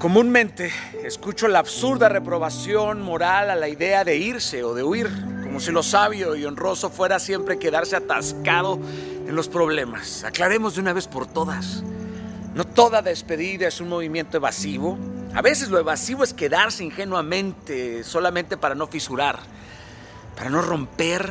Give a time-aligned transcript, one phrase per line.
[0.00, 0.72] Comúnmente
[1.04, 5.10] escucho la absurda reprobación moral a la idea de irse o de huir,
[5.42, 8.80] como si lo sabio y honroso fuera siempre quedarse atascado
[9.26, 10.24] en los problemas.
[10.24, 11.82] Aclaremos de una vez por todas.
[12.54, 14.98] No toda despedida es un movimiento evasivo.
[15.34, 19.38] A veces lo evasivo es quedarse ingenuamente solamente para no fisurar,
[20.34, 21.30] para no romper,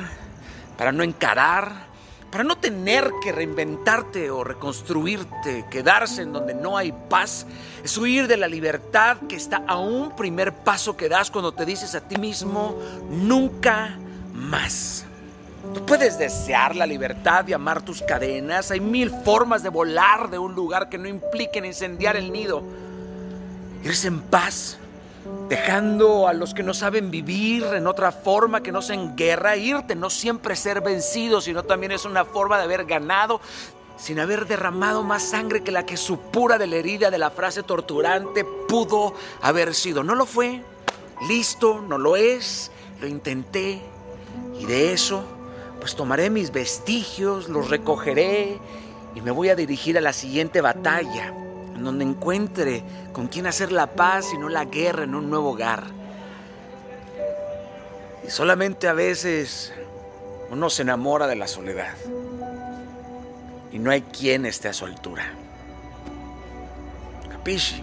[0.78, 1.89] para no encarar,
[2.32, 7.46] para no tener que reinventarte o reconstruirte, quedarse en donde no hay paz,
[7.84, 11.66] es huir de la libertad que está a un primer paso que das cuando te
[11.66, 12.78] dices a ti mismo,
[13.10, 13.98] nunca
[14.34, 15.06] más.
[15.74, 20.38] Tú puedes desear la libertad y amar tus cadenas, hay mil formas de volar de
[20.38, 22.64] un lugar que no impliquen incendiar el nido,
[23.84, 24.78] irse en paz
[25.48, 29.58] dejando a los que no saben vivir en otra forma que no sea en guerra,
[29.58, 33.42] irte, no siempre ser vencido, sino también es una forma de haber ganado
[33.98, 37.64] sin haber derramado más sangre que la que supura de la herida de la frase
[37.64, 40.04] torturante pudo haber sido.
[40.04, 40.64] No lo fue,
[41.28, 43.82] listo, no lo es, lo intenté.
[44.58, 45.24] Y de eso
[45.80, 48.60] pues tomaré mis vestigios, los recogeré
[49.16, 51.34] y me voy a dirigir a la siguiente batalla
[51.80, 55.52] en donde encuentre con quién hacer la paz y no la guerra en un nuevo
[55.52, 55.86] hogar.
[58.28, 59.74] Y solamente a veces
[60.52, 61.96] uno se enamora de la soledad
[63.72, 65.24] y no hay quien esté a su altura.
[67.30, 67.82] Capisci?